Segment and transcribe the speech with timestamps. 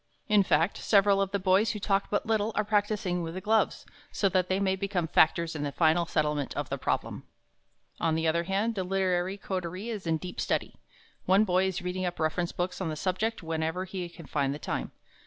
[0.27, 3.85] In fact, several of the boys who talk but little, are practising with the gloves,
[4.11, 7.27] so that they may become factors in the final settlement of the problem.
[7.99, 10.73] On the other hand, the literary coterie is in deep study.
[11.27, 14.57] One boy is reading up reference books on the subject whenever he can find the
[14.57, 14.89] time.